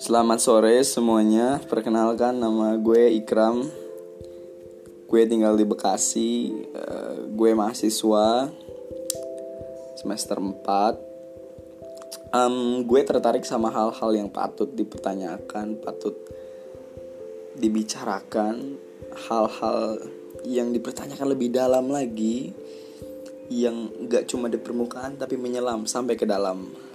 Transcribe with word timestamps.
Selamat 0.00 0.40
sore 0.40 0.80
semuanya. 0.80 1.60
Perkenalkan 1.60 2.40
nama 2.40 2.72
gue 2.80 3.20
Ikram. 3.20 3.68
Gue 5.04 5.28
tinggal 5.28 5.60
di 5.60 5.68
Bekasi. 5.68 6.56
Uh, 6.72 7.28
gue 7.28 7.52
mahasiswa 7.52 8.48
semester 10.00 10.40
4. 10.40 12.32
Um, 12.32 12.80
gue 12.88 13.00
tertarik 13.04 13.44
sama 13.44 13.68
hal-hal 13.68 14.16
yang 14.16 14.32
patut 14.32 14.72
dipertanyakan, 14.72 15.76
patut 15.84 16.16
dibicarakan, 17.60 18.80
hal-hal 19.28 20.00
yang 20.48 20.72
dipertanyakan 20.72 21.36
lebih 21.36 21.52
dalam 21.52 21.92
lagi 21.92 22.56
yang 23.52 23.92
gak 24.08 24.32
cuma 24.32 24.48
di 24.48 24.56
permukaan 24.56 25.20
tapi 25.20 25.36
menyelam 25.36 25.84
sampai 25.84 26.16
ke 26.16 26.24
dalam 26.24 26.88